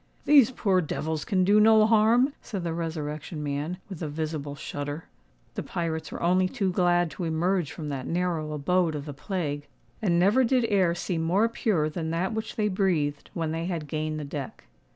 "These 0.25 0.49
poor 0.49 0.81
devils 0.81 1.23
can 1.23 1.43
do 1.43 1.59
no 1.59 1.85
harm," 1.85 2.33
said 2.41 2.63
the 2.63 2.73
Resurrection 2.73 3.43
Man, 3.43 3.77
with 3.87 4.01
a 4.01 4.07
visible 4.07 4.55
shudder. 4.55 5.05
The 5.53 5.61
pirates 5.61 6.11
were 6.11 6.23
only 6.23 6.47
too 6.49 6.71
glad 6.71 7.11
to 7.11 7.23
emerge 7.23 7.71
from 7.71 7.89
that 7.89 8.07
narrow 8.07 8.51
abode 8.51 8.95
of 8.95 9.05
the 9.05 9.13
plague; 9.13 9.67
and 10.01 10.17
never 10.17 10.43
did 10.43 10.65
air 10.69 10.95
seem 10.95 11.21
more 11.21 11.47
pure 11.47 11.87
than 11.87 12.09
that 12.09 12.33
which 12.33 12.55
they 12.55 12.67
breathed 12.67 13.29
when 13.35 13.51
they 13.51 13.65
had 13.65 13.87
gained 13.87 14.19
the 14.19 14.25
deck. 14.25 14.63